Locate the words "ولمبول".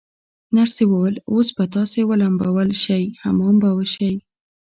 2.05-2.69